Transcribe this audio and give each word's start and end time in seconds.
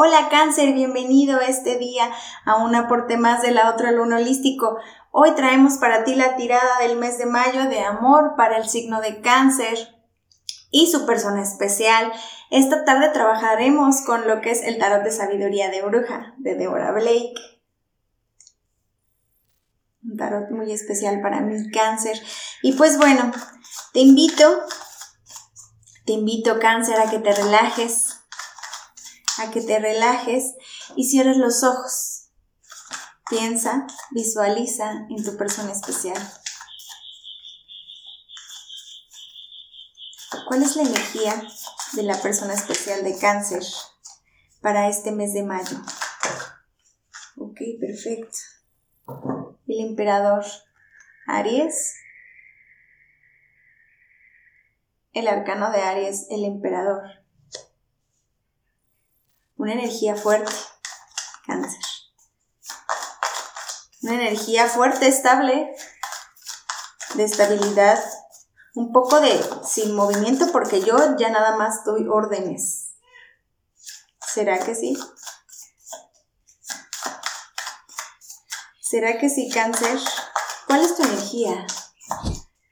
Hola 0.00 0.28
cáncer, 0.30 0.74
bienvenido 0.74 1.40
este 1.40 1.76
día 1.76 2.08
a 2.44 2.54
un 2.54 2.72
aporte 2.76 3.16
más 3.16 3.42
de 3.42 3.50
la 3.50 3.68
otra 3.68 3.90
luna 3.90 4.18
holístico. 4.18 4.78
Hoy 5.10 5.32
traemos 5.32 5.78
para 5.78 6.04
ti 6.04 6.14
la 6.14 6.36
tirada 6.36 6.78
del 6.78 6.96
mes 6.96 7.18
de 7.18 7.26
mayo 7.26 7.68
de 7.68 7.80
amor 7.80 8.34
para 8.36 8.58
el 8.58 8.68
signo 8.68 9.00
de 9.00 9.20
cáncer 9.20 9.76
y 10.70 10.88
su 10.88 11.04
persona 11.04 11.42
especial. 11.42 12.12
Esta 12.52 12.84
tarde 12.84 13.08
trabajaremos 13.08 14.02
con 14.02 14.28
lo 14.28 14.40
que 14.40 14.52
es 14.52 14.62
el 14.62 14.78
tarot 14.78 15.02
de 15.02 15.10
sabiduría 15.10 15.68
de 15.68 15.82
bruja 15.82 16.32
de 16.38 16.54
Deborah 16.54 16.92
Blake. 16.92 17.34
Un 20.04 20.16
tarot 20.16 20.48
muy 20.52 20.70
especial 20.70 21.20
para 21.22 21.40
mi 21.40 21.72
cáncer. 21.72 22.22
Y 22.62 22.74
pues 22.74 22.98
bueno, 22.98 23.32
te 23.92 23.98
invito, 23.98 24.60
te 26.06 26.12
invito 26.12 26.60
cáncer 26.60 27.00
a 27.00 27.10
que 27.10 27.18
te 27.18 27.32
relajes, 27.32 28.07
a 29.38 29.50
que 29.50 29.60
te 29.60 29.78
relajes 29.78 30.54
y 30.96 31.08
cierres 31.08 31.36
los 31.36 31.62
ojos. 31.62 32.28
Piensa, 33.30 33.86
visualiza 34.10 35.06
en 35.10 35.22
tu 35.22 35.36
persona 35.36 35.72
especial. 35.72 36.18
¿Cuál 40.46 40.62
es 40.62 40.76
la 40.76 40.82
energía 40.82 41.42
de 41.92 42.02
la 42.02 42.16
persona 42.16 42.54
especial 42.54 43.04
de 43.04 43.18
cáncer 43.18 43.62
para 44.62 44.88
este 44.88 45.12
mes 45.12 45.34
de 45.34 45.42
mayo? 45.42 45.78
Ok, 47.36 47.60
perfecto. 47.80 48.38
El 49.66 49.80
emperador 49.88 50.44
Aries. 51.26 51.94
El 55.12 55.28
arcano 55.28 55.70
de 55.70 55.82
Aries, 55.82 56.26
el 56.30 56.44
emperador 56.44 57.02
una 59.58 59.72
energía 59.72 60.14
fuerte, 60.14 60.52
cáncer. 61.44 61.80
Una 64.02 64.14
energía 64.14 64.68
fuerte, 64.68 65.08
estable, 65.08 65.74
de 67.14 67.24
estabilidad, 67.24 68.02
un 68.74 68.92
poco 68.92 69.20
de 69.20 69.38
sin 69.68 69.94
movimiento 69.94 70.52
porque 70.52 70.80
yo 70.80 71.16
ya 71.18 71.30
nada 71.30 71.56
más 71.56 71.84
doy 71.84 72.06
órdenes. 72.08 72.94
¿Será 74.24 74.58
que 74.60 74.76
sí? 74.76 74.96
¿Será 78.80 79.18
que 79.18 79.28
sí, 79.28 79.50
cáncer? 79.50 79.98
¿Cuál 80.68 80.82
es 80.82 80.96
tu 80.96 81.02
energía? 81.02 81.66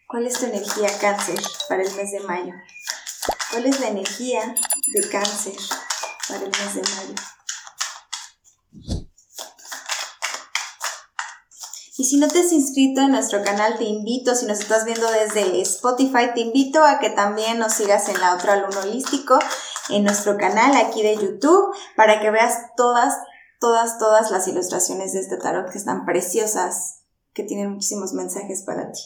¿Cuál 0.08 0.26
es 0.26 0.38
tu 0.38 0.46
energía, 0.46 0.96
cáncer, 0.98 1.40
para 1.68 1.82
el 1.82 1.92
mes 1.94 2.12
de 2.12 2.20
mayo? 2.20 2.54
¿Cuál 3.50 3.66
es 3.66 3.80
la 3.80 3.88
energía 3.88 4.54
de 4.94 5.08
cáncer 5.08 5.56
para 6.28 6.40
el 6.40 6.50
mes 6.50 6.74
de 6.74 6.82
mayo. 6.82 7.14
Y 11.98 12.04
si 12.04 12.18
no 12.18 12.28
te 12.28 12.40
has 12.40 12.52
inscrito 12.52 13.00
en 13.00 13.12
nuestro 13.12 13.42
canal, 13.42 13.78
te 13.78 13.84
invito, 13.84 14.34
si 14.34 14.44
nos 14.44 14.60
estás 14.60 14.84
viendo 14.84 15.10
desde 15.10 15.62
Spotify, 15.62 16.30
te 16.34 16.40
invito 16.40 16.84
a 16.84 16.98
que 16.98 17.08
también 17.08 17.58
nos 17.58 17.72
sigas 17.72 18.10
en 18.10 18.20
la 18.20 18.34
otra 18.34 18.56
luna 18.56 18.80
holístico, 18.80 19.38
en 19.88 20.04
nuestro 20.04 20.36
canal 20.36 20.76
aquí 20.76 21.02
de 21.02 21.16
YouTube, 21.16 21.74
para 21.96 22.20
que 22.20 22.30
veas 22.30 22.74
todas, 22.76 23.16
todas, 23.60 23.98
todas 23.98 24.30
las 24.30 24.46
ilustraciones 24.46 25.14
de 25.14 25.20
este 25.20 25.38
tarot 25.38 25.70
que 25.70 25.78
están 25.78 26.04
preciosas, 26.04 27.00
que 27.32 27.44
tienen 27.44 27.70
muchísimos 27.70 28.12
mensajes 28.12 28.62
para 28.64 28.92
ti. 28.92 29.00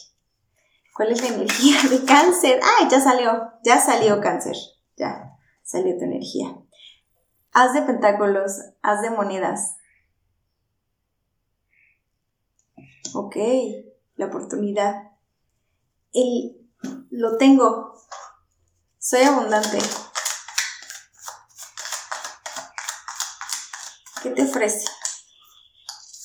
¿Cuál 0.93 1.13
es 1.13 1.21
la 1.21 1.29
energía 1.29 1.77
de 1.89 2.03
cáncer? 2.03 2.59
¡Ay, 2.61 2.89
ya 2.89 2.99
salió! 2.99 3.53
Ya 3.63 3.79
salió 3.79 4.19
cáncer. 4.19 4.57
Ya 4.97 5.37
salió 5.63 5.97
tu 5.97 6.03
energía. 6.03 6.60
Haz 7.53 7.73
de 7.73 7.81
pentáculos, 7.81 8.61
haz 8.81 9.01
de 9.01 9.09
monedas. 9.09 9.75
Ok, 13.13 13.35
la 14.15 14.27
oportunidad. 14.27 15.11
El, 16.13 16.69
lo 17.09 17.35
tengo. 17.35 17.93
Soy 18.99 19.23
abundante. 19.23 19.79
¿Qué 24.23 24.29
te 24.29 24.43
ofrece? 24.43 24.85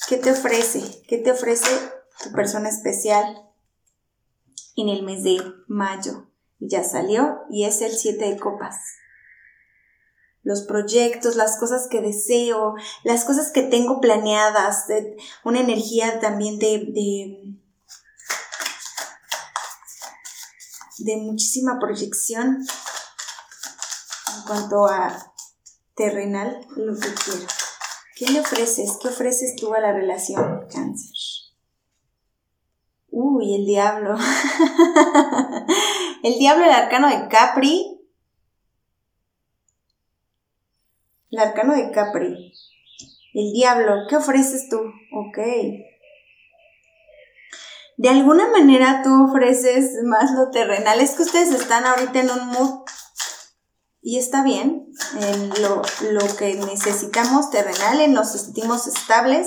¿Qué 0.08 0.18
te 0.18 0.30
ofrece? 0.30 1.02
¿Qué 1.08 1.18
te 1.18 1.32
ofrece 1.32 1.70
tu 2.22 2.30
persona 2.30 2.68
especial 2.68 3.50
en 4.76 4.88
el 4.88 5.02
mes 5.02 5.24
de 5.24 5.42
mayo? 5.66 6.28
Ya 6.60 6.84
salió 6.84 7.40
y 7.50 7.64
es 7.64 7.82
el 7.82 7.96
7 7.96 8.30
de 8.30 8.38
copas 8.38 8.76
los 10.46 10.62
proyectos, 10.62 11.34
las 11.34 11.58
cosas 11.58 11.88
que 11.90 12.00
deseo, 12.00 12.76
las 13.02 13.24
cosas 13.24 13.50
que 13.50 13.62
tengo 13.62 14.00
planeadas, 14.00 14.84
una 15.42 15.58
energía 15.58 16.20
también 16.20 16.60
de, 16.60 16.86
de, 16.94 17.58
de 20.98 21.16
muchísima 21.16 21.80
proyección 21.80 22.64
en 24.36 24.42
cuanto 24.46 24.86
a 24.86 25.34
terrenal, 25.96 26.64
lo 26.76 26.94
que 26.94 27.12
quiero. 27.12 27.46
¿Qué 28.14 28.28
le 28.28 28.38
ofreces? 28.38 28.98
¿Qué 29.02 29.08
ofreces 29.08 29.56
tú 29.56 29.74
a 29.74 29.80
la 29.80 29.92
relación, 29.92 30.64
cáncer? 30.72 31.10
Uy, 33.10 33.56
el 33.56 33.66
diablo. 33.66 34.14
el 36.22 36.38
diablo, 36.38 36.66
el 36.66 36.70
arcano 36.70 37.08
de 37.08 37.26
Capri, 37.26 37.95
El 41.36 41.42
arcano 41.42 41.74
de 41.74 41.90
Capri. 41.90 42.54
El 43.34 43.52
diablo, 43.52 44.06
¿qué 44.08 44.16
ofreces 44.16 44.70
tú? 44.70 44.78
Ok. 45.12 45.36
De 47.98 48.08
alguna 48.08 48.48
manera 48.48 49.02
tú 49.04 49.10
ofreces 49.24 50.02
más 50.04 50.30
lo 50.30 50.50
terrenal. 50.50 50.98
Es 50.98 51.10
que 51.10 51.24
ustedes 51.24 51.50
están 51.50 51.84
ahorita 51.84 52.20
en 52.20 52.30
un 52.30 52.46
mood 52.46 52.84
y 54.00 54.18
está 54.18 54.42
bien. 54.42 54.90
En 55.20 55.50
lo, 55.60 55.82
lo 56.10 56.36
que 56.38 56.54
necesitamos 56.54 57.50
terrenal, 57.50 58.00
en 58.00 58.14
nos 58.14 58.32
sentimos 58.32 58.86
estables. 58.86 59.46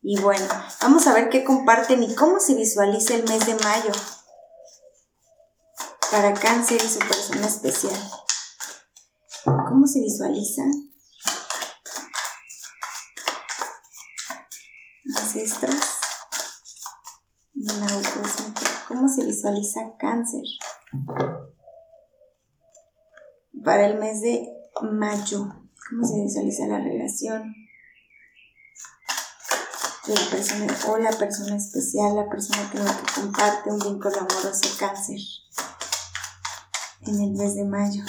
Y 0.00 0.18
bueno, 0.22 0.46
vamos 0.80 1.06
a 1.06 1.12
ver 1.12 1.28
qué 1.28 1.44
comparten 1.44 2.02
y 2.02 2.14
cómo 2.14 2.40
se 2.40 2.54
visualiza 2.54 3.14
el 3.14 3.24
mes 3.24 3.44
de 3.44 3.56
mayo 3.56 3.92
para 6.10 6.32
cáncer 6.32 6.80
y 6.82 6.88
su 6.88 6.98
persona 7.00 7.46
especial. 7.46 8.00
¿Cómo 9.44 9.86
se 9.86 10.00
visualiza? 10.00 10.62
Ancestros. 15.16 15.76
¿Cómo 18.88 19.08
se 19.08 19.24
visualiza 19.24 19.80
cáncer? 19.98 20.42
Para 23.64 23.86
el 23.86 23.98
mes 23.98 24.20
de 24.22 24.48
mayo, 24.82 25.46
¿cómo 25.88 26.04
se 26.04 26.20
visualiza 26.22 26.66
la 26.66 26.78
relación? 26.78 27.54
La 30.06 30.30
persona 30.30 30.76
o 30.88 30.96
la 30.96 31.12
persona 31.12 31.56
especial, 31.56 32.16
la 32.16 32.28
persona 32.28 32.70
que 32.70 32.78
comparte 33.20 33.70
un 33.70 33.78
vínculo 33.78 34.16
amoroso 34.16 34.76
cáncer 34.78 35.18
en 37.02 37.20
el 37.20 37.30
mes 37.32 37.54
de 37.54 37.64
mayo. 37.64 38.02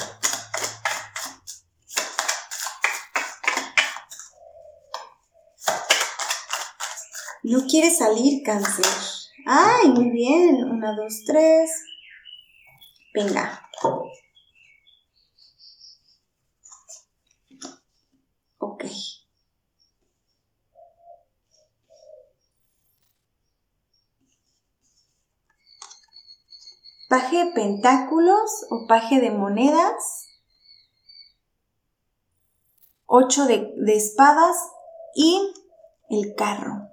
No 7.52 7.68
quiere 7.68 7.94
salir 7.94 8.44
cáncer. 8.44 8.86
Ay, 9.46 9.90
muy 9.90 10.10
bien. 10.10 10.64
Una, 10.64 10.96
dos, 10.96 11.26
tres. 11.26 11.70
Venga. 13.14 13.70
Ok. 18.58 18.86
Paje 27.10 27.44
de 27.44 27.52
pentáculos 27.52 28.66
o 28.70 28.88
paje 28.88 29.20
de 29.20 29.32
monedas. 29.32 30.30
Ocho 33.08 33.44
de, 33.46 33.74
de 33.76 33.98
espadas 33.98 34.56
y 35.14 35.52
el 36.10 36.34
carro. 36.36 36.91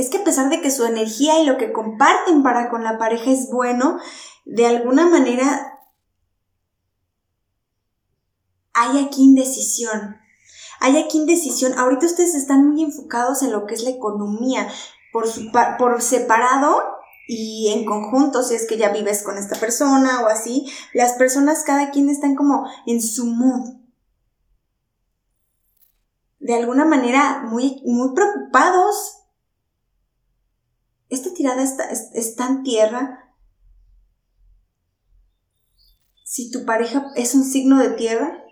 Es 0.00 0.10
que 0.10 0.18
a 0.18 0.24
pesar 0.24 0.50
de 0.50 0.60
que 0.60 0.70
su 0.70 0.84
energía 0.84 1.40
y 1.40 1.46
lo 1.46 1.56
que 1.56 1.72
comparten 1.72 2.42
para 2.42 2.70
con 2.70 2.84
la 2.84 2.98
pareja 2.98 3.30
es 3.30 3.48
bueno, 3.50 3.98
de 4.44 4.66
alguna 4.66 5.06
manera 5.06 5.78
hay 8.72 9.04
aquí 9.04 9.22
indecisión. 9.22 10.16
Hay 10.80 10.96
aquí 10.96 11.18
indecisión. 11.18 11.78
Ahorita 11.78 12.06
ustedes 12.06 12.34
están 12.34 12.68
muy 12.68 12.82
enfocados 12.82 13.42
en 13.42 13.52
lo 13.52 13.66
que 13.66 13.74
es 13.74 13.82
la 13.82 13.90
economía. 13.90 14.68
por, 15.12 15.26
por 15.78 16.02
separado 16.02 17.00
y 17.26 17.68
en 17.72 17.84
conjunto, 17.84 18.42
si 18.42 18.54
es 18.54 18.66
que 18.66 18.76
ya 18.76 18.90
vives 18.90 19.22
con 19.22 19.38
esta 19.38 19.58
persona 19.58 20.22
o 20.22 20.26
así, 20.26 20.66
las 20.92 21.12
personas 21.12 21.62
cada 21.64 21.90
quien 21.90 22.08
están 22.08 22.34
como 22.34 22.66
en 22.86 23.00
su 23.00 23.26
mood. 23.26 23.76
De 26.40 26.54
alguna 26.54 26.84
manera 26.84 27.44
muy, 27.44 27.82
muy 27.84 28.14
preocupados. 28.14 29.19
Esta 31.10 31.34
tirada 31.34 31.62
está, 31.62 31.90
está 31.90 32.46
en 32.46 32.62
tierra. 32.62 33.34
Si 36.24 36.50
tu 36.50 36.64
pareja 36.64 37.10
es 37.16 37.34
un 37.34 37.44
signo 37.44 37.78
de 37.78 37.90
tierra, 37.90 38.44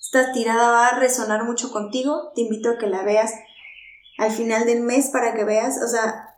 esta 0.00 0.32
tirada 0.32 0.70
va 0.70 0.88
a 0.88 0.98
resonar 0.98 1.44
mucho 1.44 1.72
contigo. 1.72 2.30
Te 2.34 2.42
invito 2.42 2.70
a 2.70 2.78
que 2.78 2.86
la 2.86 3.02
veas 3.02 3.32
al 4.18 4.30
final 4.30 4.66
del 4.66 4.82
mes 4.82 5.08
para 5.08 5.34
que 5.34 5.44
veas, 5.44 5.82
o 5.82 5.88
sea, 5.88 6.36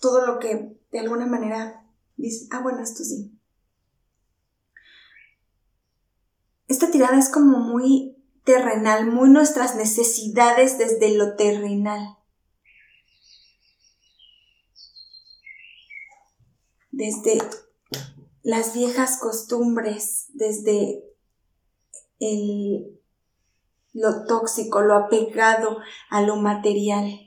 todo 0.00 0.26
lo 0.26 0.38
que 0.38 0.78
de 0.90 0.98
alguna 0.98 1.26
manera 1.26 1.86
dices, 2.16 2.48
ah, 2.50 2.60
bueno, 2.62 2.82
esto 2.82 3.04
sí. 3.04 3.38
Esta 6.66 6.90
tirada 6.90 7.18
es 7.18 7.28
como 7.28 7.58
muy 7.58 8.16
terrenal, 8.44 9.06
muy 9.10 9.28
nuestras 9.28 9.76
necesidades 9.76 10.78
desde 10.78 11.16
lo 11.16 11.36
terrenal. 11.36 12.18
Desde 16.96 17.38
las 18.44 18.72
viejas 18.72 19.18
costumbres, 19.18 20.26
desde 20.34 21.02
el, 22.20 23.00
lo 23.92 24.26
tóxico, 24.26 24.80
lo 24.80 24.94
apegado 24.94 25.78
a 26.08 26.22
lo 26.22 26.36
material. 26.36 27.20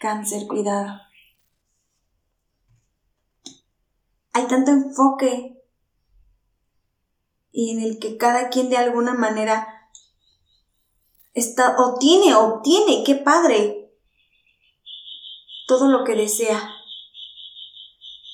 Cáncer, 0.00 0.46
cuidado. 0.46 1.00
Hay 4.32 4.46
tanto 4.46 4.70
enfoque 4.70 5.60
y 7.50 7.72
en 7.72 7.80
el 7.80 7.98
que 7.98 8.16
cada 8.16 8.50
quien 8.50 8.70
de 8.70 8.76
alguna 8.76 9.14
manera 9.14 9.90
está 11.34 11.74
o 11.76 11.98
tiene, 11.98 12.36
obtiene, 12.36 13.02
qué 13.04 13.16
padre, 13.16 13.90
todo 15.66 15.88
lo 15.88 16.04
que 16.04 16.14
desea. 16.14 16.77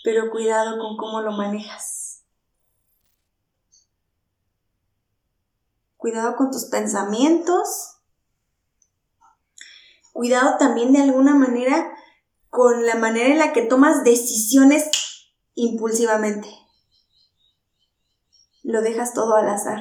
Pero 0.05 0.31
cuidado 0.31 0.79
con 0.79 0.97
cómo 0.97 1.21
lo 1.21 1.33
manejas. 1.33 2.05
cuidado 6.05 6.37
con 6.37 6.51
tus 6.51 6.67
pensamientos, 6.67 7.97
cuidado 10.13 10.59
también 10.59 10.93
de 10.93 11.01
alguna 11.01 11.35
manera 11.35 11.97
con 12.51 12.85
la 12.85 12.97
manera 12.97 13.31
en 13.31 13.39
la 13.39 13.55
que 13.55 13.63
tomas 13.63 14.05
decisiones 14.05 14.91
impulsivamente. 15.55 16.47
Lo 18.63 18.83
dejas 18.83 19.15
todo 19.15 19.35
al 19.35 19.49
azar. 19.49 19.81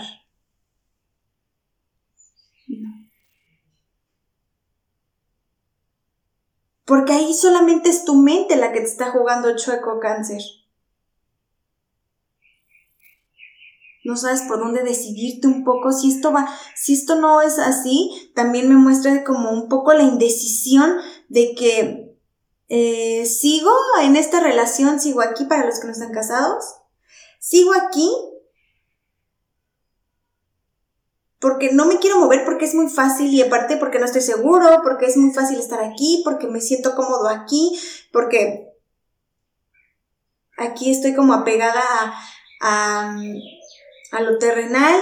Porque 6.85 7.13
ahí 7.13 7.33
solamente 7.33 7.89
es 7.89 8.05
tu 8.05 8.15
mente 8.15 8.55
la 8.55 8.71
que 8.71 8.79
te 8.79 8.87
está 8.87 9.11
jugando 9.11 9.55
chueco 9.55 9.99
cáncer. 9.99 10.41
no 14.03 14.17
sabes 14.17 14.41
por 14.41 14.59
dónde 14.59 14.83
decidirte 14.83 15.47
un 15.47 15.63
poco, 15.63 15.93
si 15.93 16.11
esto 16.11 16.31
va, 16.31 16.47
si 16.75 16.93
esto 16.93 17.15
no 17.15 17.41
es 17.41 17.57
así, 17.57 18.31
también 18.35 18.67
me 18.67 18.75
muestra 18.75 19.23
como 19.23 19.51
un 19.51 19.69
poco 19.69 19.93
la 19.93 20.03
indecisión 20.03 20.97
de 21.29 21.55
que 21.55 22.17
eh, 22.67 23.25
sigo 23.25 23.71
en 24.01 24.15
esta 24.15 24.39
relación, 24.39 24.99
sigo 24.99 25.21
aquí 25.21 25.45
para 25.45 25.65
los 25.65 25.79
que 25.79 25.87
no 25.87 25.93
están 25.93 26.11
casados, 26.11 26.65
sigo 27.39 27.71
aquí 27.73 28.09
porque 31.43 31.73
no 31.73 31.85
me 31.85 31.99
quiero 31.99 32.19
mover 32.19 32.45
porque 32.45 32.63
es 32.63 32.73
muy 32.73 32.89
fácil 32.89 33.27
y 33.27 33.41
aparte 33.41 33.75
porque 33.75 33.99
no 33.99 34.05
estoy 34.05 34.21
seguro, 34.21 34.79
porque 34.81 35.07
es 35.07 35.17
muy 35.17 35.33
fácil 35.33 35.59
estar 35.59 35.83
aquí, 35.83 36.21
porque 36.23 36.47
me 36.47 36.61
siento 36.61 36.95
cómodo 36.95 37.27
aquí, 37.27 37.77
porque 38.13 38.69
aquí 40.57 40.89
estoy 40.89 41.13
como 41.13 41.33
apegada 41.33 41.83
a 42.61 43.17
a 44.13 44.21
lo 44.21 44.37
terrenal, 44.37 44.95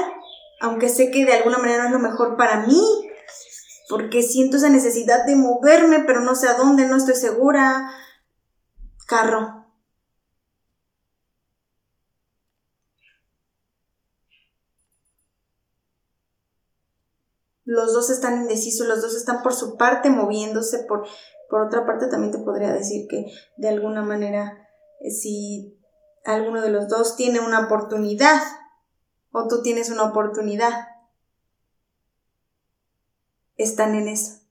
aunque 0.62 0.90
sé 0.90 1.12
que 1.12 1.26
de 1.26 1.34
alguna 1.34 1.60
manera 1.60 1.84
no 1.84 1.90
es 1.90 2.02
lo 2.02 2.10
mejor 2.10 2.38
para 2.38 2.66
mí, 2.66 2.82
porque 3.88 4.24
siento 4.24 4.58
esa 4.58 4.70
necesidad 4.70 5.26
de 5.26 5.36
moverme, 5.36 6.00
pero 6.08 6.22
no 6.22 6.34
sé 6.34 6.48
a 6.48 6.56
dónde, 6.56 6.88
no 6.88 6.96
estoy 6.96 7.16
segura. 7.16 7.92
Carro. 9.06 9.61
Los 17.72 17.94
dos 17.94 18.10
están 18.10 18.42
indecisos, 18.42 18.86
los 18.86 19.02
dos 19.02 19.16
están 19.16 19.42
por 19.42 19.54
su 19.54 19.78
parte 19.78 20.10
moviéndose, 20.10 20.80
por, 20.90 21.08
por 21.50 21.62
otra 21.62 21.86
parte 21.86 22.08
también 22.08 22.34
te 22.34 22.40
podría 22.40 22.74
decir 22.74 23.08
que 23.08 23.32
de 23.56 23.70
alguna 23.70 24.02
manera 24.02 24.68
eh, 25.00 25.10
si 25.10 25.80
alguno 26.26 26.62
de 26.62 26.70
los 26.70 26.90
dos 26.90 27.16
tiene 27.16 27.40
una 27.40 27.62
oportunidad 27.68 28.42
o 29.32 29.48
tú 29.48 29.62
tienes 29.62 29.90
una 29.90 30.04
oportunidad. 30.04 30.90
Están 33.56 33.96
en 33.96 34.10
eso. 34.10 34.42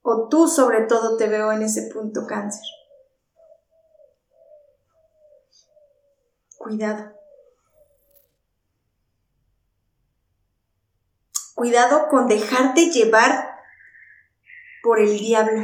o 0.00 0.28
tú 0.28 0.48
sobre 0.48 0.86
todo 0.86 1.18
te 1.18 1.28
veo 1.28 1.52
en 1.52 1.62
ese 1.62 1.90
punto 1.92 2.26
cáncer. 2.26 2.64
Cuidado. 6.56 7.23
Cuidado 11.54 12.08
con 12.08 12.26
dejarte 12.26 12.90
llevar 12.90 13.58
por 14.82 15.00
el 15.00 15.18
diablo 15.18 15.62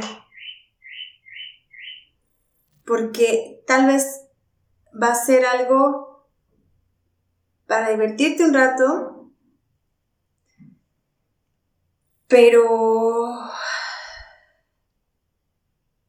porque 2.91 3.63
tal 3.65 3.87
vez 3.87 4.27
va 5.01 5.11
a 5.11 5.15
ser 5.15 5.45
algo 5.45 6.27
para 7.65 7.89
divertirte 7.89 8.43
un 8.43 8.53
rato, 8.53 9.31
pero 12.27 13.29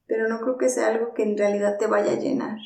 pero 0.06 0.26
no 0.26 0.40
creo 0.40 0.58
que 0.58 0.68
sea 0.68 0.88
algo 0.88 1.14
que 1.14 1.22
en 1.22 1.38
realidad 1.38 1.78
te 1.78 1.86
vaya 1.86 2.12
a 2.12 2.16
llenar. 2.16 2.58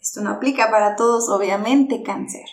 Esto 0.00 0.20
no 0.20 0.30
aplica 0.30 0.70
para 0.70 0.94
todos, 0.94 1.28
obviamente, 1.28 2.04
cáncer. 2.04 2.46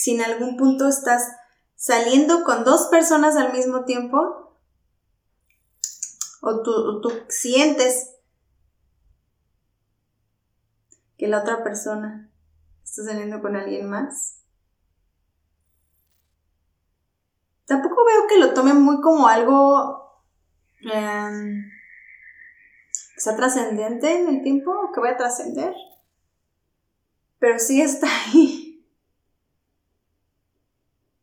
Si 0.00 0.12
en 0.12 0.22
algún 0.22 0.56
punto 0.56 0.88
estás 0.88 1.30
saliendo 1.76 2.42
con 2.42 2.64
dos 2.64 2.86
personas 2.86 3.36
al 3.36 3.52
mismo 3.52 3.84
tiempo, 3.84 4.56
o 6.40 6.62
tú, 6.62 7.02
tú 7.02 7.12
sientes 7.28 8.16
que 11.18 11.28
la 11.28 11.40
otra 11.40 11.62
persona 11.62 12.32
está 12.82 13.04
saliendo 13.04 13.42
con 13.42 13.56
alguien 13.56 13.90
más. 13.90 14.38
Tampoco 17.66 18.02
veo 18.06 18.26
que 18.26 18.38
lo 18.38 18.54
tome 18.54 18.72
muy 18.72 19.02
como 19.02 19.28
algo 19.28 20.24
em, 20.80 21.62
que 23.14 23.20
sea 23.20 23.36
trascendente 23.36 24.18
en 24.18 24.28
el 24.30 24.42
tiempo 24.42 24.92
que 24.94 25.00
vaya 25.00 25.16
a 25.16 25.18
trascender. 25.18 25.74
Pero 27.38 27.58
sí 27.58 27.82
está 27.82 28.06
ahí. 28.32 28.59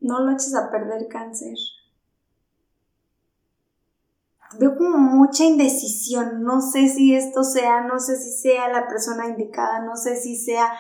No 0.08 0.22
lo 0.22 0.32
eches 0.32 0.56
a 0.56 0.72
perder 0.72 1.08
cáncer 1.08 1.58
veo 4.60 4.78
como 4.78 4.98
mucha 4.98 5.44
indecisión. 5.44 6.44
No 6.44 6.62
sé 6.62 6.88
si 6.88 7.16
esto 7.16 7.44
sea, 7.44 7.82
no 7.82 8.00
sé 8.00 8.18
si 8.18 8.32
sea 8.32 8.70
la 8.70 8.88
persona 8.88 9.28
indicada, 9.28 9.82
no 9.82 9.96
sé 9.96 10.16
si 10.16 10.36
sea 10.36 10.72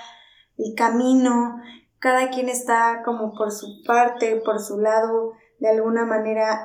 el 0.57 0.73
camino. 0.75 1.61
Cada 1.99 2.29
quien 2.29 2.49
está 2.49 3.01
como 3.03 3.33
por 3.33 3.51
su 3.51 3.83
parte, 3.85 4.41
por 4.45 4.59
su 4.59 4.79
lado, 4.79 5.33
de 5.59 5.69
alguna 5.69 6.05
manera 6.05 6.63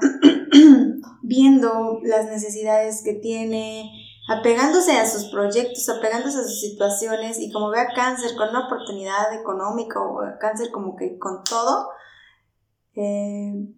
viendo 1.22 1.98
las 2.02 2.26
necesidades 2.26 3.02
que 3.02 3.14
tiene, 3.14 3.90
apegándose 4.28 4.92
a 4.92 5.06
sus 5.06 5.30
proyectos, 5.30 5.88
apegándose 5.88 6.38
a 6.38 6.42
sus 6.42 6.60
situaciones 6.60 7.38
y 7.38 7.50
como 7.50 7.70
vea 7.70 7.88
cáncer 7.94 8.36
con 8.36 8.50
una 8.50 8.66
oportunidad 8.66 9.32
económica 9.32 10.00
o 10.00 10.20
cáncer 10.38 10.70
como 10.70 10.96
que 10.96 11.18
con 11.18 11.42
todo, 11.44 11.88
eh, 12.94 13.68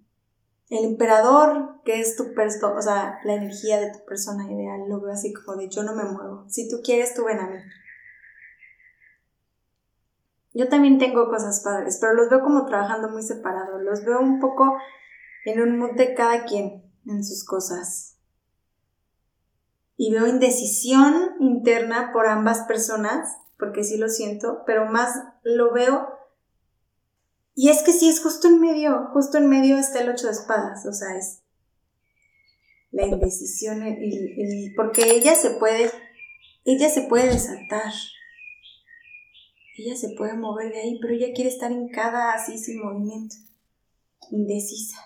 el 0.71 0.85
emperador, 0.85 1.81
que 1.85 2.01
es 2.01 2.17
tu 2.17 2.35
persona, 2.35 2.79
o 2.79 2.83
sea, 2.83 3.19
la 3.25 3.35
energía 3.35 3.81
de 3.81 3.93
tu 3.93 4.05
persona 4.05 4.51
ideal, 4.51 4.89
lo 4.89 5.01
veo 5.01 5.13
así 5.13 5.33
como 5.33 5.57
de 5.57 5.69
yo 5.69 5.83
no 5.83 5.95
me 5.95 6.05
muevo. 6.05 6.45
Si 6.49 6.69
tú 6.69 6.81
quieres, 6.83 7.15
tú 7.15 7.25
ven 7.25 7.39
a 7.39 7.49
mí. 7.49 7.59
Yo 10.55 10.69
también 10.69 10.99
tengo 10.99 11.29
cosas 11.29 11.61
padres, 11.65 11.99
pero 12.01 12.15
los 12.15 12.31
veo 12.31 12.41
como 12.41 12.65
trabajando 12.65 13.09
muy 13.11 13.23
separado. 13.23 13.79
Los 13.79 14.05
veo 14.05 14.21
un 14.21 14.41
poco 14.41 14.77
en 15.45 15.61
un 15.61 15.79
mood 15.79 15.97
de 15.97 16.15
cada 16.15 16.45
quien 16.45 16.85
en 17.07 17.25
sus 17.25 17.45
cosas. 17.45 18.17
Y 19.97 20.13
veo 20.13 20.27
indecisión 20.27 21.35
interna 21.41 22.11
por 22.13 22.27
ambas 22.27 22.63
personas, 22.63 23.37
porque 23.59 23.85
sí 23.85 23.97
lo 23.97 24.09
siento, 24.09 24.63
pero 24.65 24.87
más 24.87 25.25
lo 25.43 25.73
veo. 25.73 26.09
Y 27.55 27.69
es 27.69 27.83
que 27.83 27.93
sí, 27.93 28.09
es 28.09 28.21
justo 28.21 28.49
en 28.49 28.61
medio, 28.61 29.11
justo 29.13 29.39
en 29.39 29.49
medio 29.49 29.79
está 29.79 30.01
el 30.01 30.11
ocho 30.11 30.27
de 30.27 30.33
espadas, 30.33 30.85
o 30.87 30.93
sea, 30.93 31.17
es 31.17 31.43
la 32.91 33.07
indecisión, 33.07 33.81
porque 34.77 35.11
ella 35.11 35.35
se 35.37 35.51
puede, 35.51 35.91
ella 36.65 36.89
se 36.89 37.03
puede 37.03 37.27
desatar, 37.27 37.93
ella 39.77 39.97
se 39.97 40.11
puede 40.17 40.35
mover 40.35 40.73
de 40.73 40.81
ahí, 40.81 40.99
pero 41.01 41.15
ella 41.15 41.33
quiere 41.35 41.51
estar 41.51 41.71
en 41.71 41.89
cada 41.89 42.33
así 42.33 42.59
sin 42.59 42.83
movimiento, 42.83 43.37
indecisa. 44.31 44.99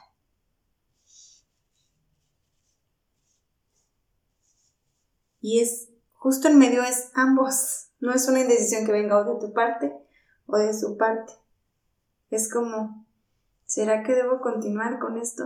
Y 5.41 5.61
es 5.61 5.89
justo 6.13 6.49
en 6.49 6.59
medio 6.59 6.83
es 6.83 7.11
ambos, 7.15 7.91
no 8.01 8.13
es 8.13 8.27
una 8.29 8.41
indecisión 8.41 8.85
que 8.85 8.93
venga 8.93 9.19
o 9.19 9.35
de 9.35 9.41
tu 9.41 9.53
parte 9.53 9.93
o 10.47 10.57
de 10.57 10.75
su 10.75 10.97
parte. 10.97 11.33
Es 12.31 12.53
como, 12.53 13.07
¿será 13.67 14.03
que 14.03 14.15
debo 14.15 14.41
continuar 14.41 14.99
con 14.99 15.19
esto? 15.19 15.45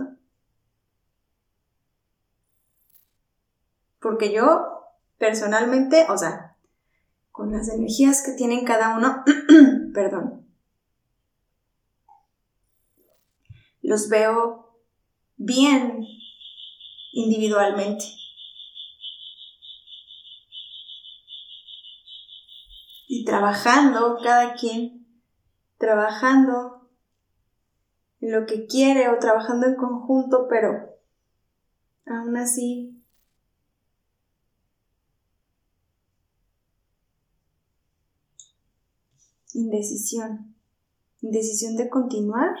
Porque 4.01 4.33
yo, 4.33 4.83
personalmente, 5.17 6.05
o 6.09 6.17
sea, 6.17 6.57
con 7.31 7.51
las 7.51 7.69
energías 7.69 8.21
que 8.23 8.33
tienen 8.33 8.65
cada 8.65 8.97
uno, 8.97 9.23
perdón, 9.93 10.45
los 13.81 14.09
veo 14.09 14.79
bien 15.37 16.05
individualmente. 17.11 18.05
Y 23.07 23.25
trabajando, 23.25 24.17
cada 24.23 24.55
quien, 24.55 25.02
trabajando 25.83 26.87
en 28.21 28.31
lo 28.31 28.45
que 28.45 28.67
quiere 28.67 29.09
o 29.09 29.19
trabajando 29.19 29.67
en 29.67 29.75
conjunto, 29.75 30.47
pero 30.49 30.97
aún 32.05 32.37
así 32.37 33.03
indecisión. 39.53 40.55
Indecisión 41.21 41.75
de 41.75 41.89
continuar. 41.89 42.55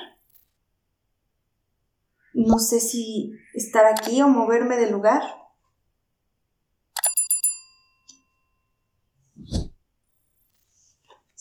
No 2.33 2.59
sé 2.59 2.81
si 2.81 3.31
estar 3.53 3.85
aquí 3.85 4.21
o 4.21 4.27
moverme 4.27 4.75
del 4.75 4.91
lugar. 4.91 5.21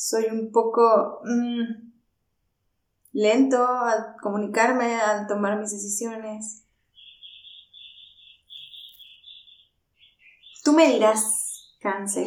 Soy 0.05 0.25
un 0.33 0.51
poco 0.51 1.21
mm, 1.23 1.93
lento 3.13 3.65
al 3.65 4.17
comunicarme, 4.21 4.97
al 4.97 5.29
tomar 5.29 5.61
mis 5.61 5.71
decisiones. 5.71 6.65
Tú 10.65 10.73
me 10.73 10.89
dirás, 10.89 11.77
cáncer. 11.81 12.27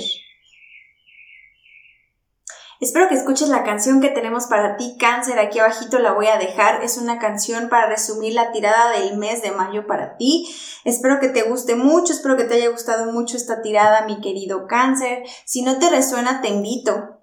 Espero 2.79 3.09
que 3.09 3.15
escuches 3.15 3.49
la 3.49 3.65
canción 3.65 3.99
que 3.99 4.09
tenemos 4.09 4.45
para 4.47 4.77
ti, 4.77 4.95
cáncer, 4.97 5.37
aquí 5.37 5.59
abajito 5.59 5.99
la 5.99 6.13
voy 6.13 6.27
a 6.27 6.37
dejar. 6.37 6.81
Es 6.81 6.97
una 6.97 7.19
canción 7.19 7.67
para 7.67 7.89
resumir 7.89 8.35
la 8.35 8.53
tirada 8.53 8.91
del 8.91 9.17
mes 9.17 9.41
de 9.41 9.51
mayo 9.51 9.85
para 9.85 10.15
ti. 10.15 10.47
Espero 10.85 11.19
que 11.19 11.27
te 11.27 11.43
guste 11.43 11.75
mucho, 11.75 12.13
espero 12.13 12.37
que 12.37 12.45
te 12.45 12.53
haya 12.53 12.69
gustado 12.69 13.11
mucho 13.11 13.35
esta 13.35 13.61
tirada, 13.61 14.05
mi 14.05 14.21
querido 14.21 14.65
cáncer. 14.65 15.23
Si 15.43 15.61
no 15.61 15.77
te 15.77 15.89
resuena, 15.89 16.41
te 16.41 16.47
invito 16.47 17.14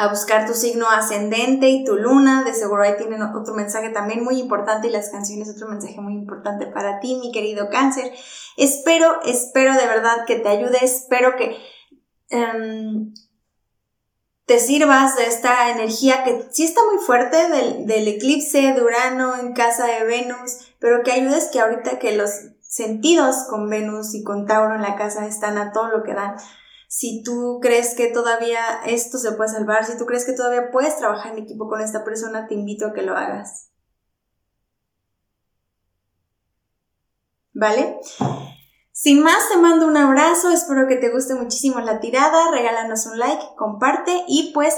a 0.00 0.08
buscar 0.08 0.46
tu 0.46 0.54
signo 0.54 0.88
ascendente 0.88 1.68
y 1.68 1.84
tu 1.84 1.96
luna. 1.96 2.42
De 2.42 2.54
seguro 2.54 2.82
ahí 2.82 2.94
tienen 2.96 3.20
otro 3.20 3.54
mensaje 3.54 3.90
también 3.90 4.24
muy 4.24 4.40
importante 4.40 4.88
y 4.88 4.90
las 4.90 5.10
canciones 5.10 5.50
otro 5.50 5.68
mensaje 5.68 6.00
muy 6.00 6.14
importante 6.14 6.66
para 6.66 7.00
ti, 7.00 7.16
mi 7.16 7.30
querido 7.32 7.68
cáncer. 7.68 8.10
Espero, 8.56 9.20
espero 9.26 9.74
de 9.74 9.86
verdad 9.86 10.24
que 10.26 10.36
te 10.36 10.48
ayude, 10.48 10.78
espero 10.82 11.36
que... 11.36 11.54
Em, 12.30 13.12
te 14.46 14.58
sirvas 14.58 15.16
de 15.16 15.26
esta 15.26 15.70
energía 15.70 16.24
que 16.24 16.48
sí 16.50 16.64
está 16.64 16.80
muy 16.90 16.98
fuerte 17.04 17.36
del, 17.86 18.08
eclipse 18.08 18.72
de 18.72 18.82
Urano 18.82 19.36
en 19.36 19.52
casa 19.52 19.86
de 19.86 20.04
Venus, 20.04 20.72
pero 20.80 21.02
que 21.04 21.12
ayudes 21.12 21.50
que 21.52 21.60
ahorita 21.60 21.98
que 21.98 22.16
los 22.16 22.30
sentidos 22.62 23.44
con 23.50 23.68
Venus 23.68 24.14
y 24.14 24.24
con 24.24 24.46
Tauro 24.46 24.74
en 24.74 24.82
la 24.82 24.96
casa 24.96 25.26
están 25.26 25.58
a 25.58 25.72
todo 25.72 25.88
lo 25.88 26.02
que 26.02 26.14
dan. 26.14 26.36
Si 26.92 27.22
tú 27.22 27.60
crees 27.62 27.94
que 27.94 28.08
todavía 28.08 28.82
esto 28.84 29.16
se 29.16 29.30
puede 29.30 29.48
salvar, 29.48 29.84
si 29.84 29.96
tú 29.96 30.06
crees 30.06 30.24
que 30.24 30.32
todavía 30.32 30.72
puedes 30.72 30.98
trabajar 30.98 31.32
en 31.32 31.44
equipo 31.44 31.68
con 31.68 31.80
esta 31.80 32.02
persona, 32.02 32.48
te 32.48 32.54
invito 32.54 32.84
a 32.84 32.92
que 32.92 33.02
lo 33.02 33.16
hagas. 33.16 33.70
¿Vale? 37.52 38.00
Sin 38.90 39.22
más, 39.22 39.48
te 39.52 39.58
mando 39.58 39.86
un 39.86 39.96
abrazo, 39.96 40.50
espero 40.50 40.88
que 40.88 40.96
te 40.96 41.12
guste 41.12 41.36
muchísimo 41.36 41.78
la 41.78 42.00
tirada, 42.00 42.50
regálanos 42.50 43.06
un 43.06 43.20
like, 43.20 43.44
comparte 43.56 44.24
y 44.26 44.50
pues 44.52 44.74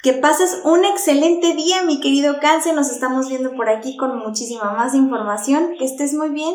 que 0.00 0.12
pases 0.12 0.60
un 0.62 0.84
excelente 0.84 1.54
día, 1.54 1.82
mi 1.82 1.98
querido 1.98 2.38
cáncer, 2.40 2.76
nos 2.76 2.88
estamos 2.88 3.28
viendo 3.28 3.56
por 3.56 3.68
aquí 3.68 3.96
con 3.96 4.16
muchísima 4.16 4.74
más 4.74 4.94
información, 4.94 5.74
que 5.76 5.86
estés 5.86 6.14
muy 6.14 6.28
bien, 6.28 6.54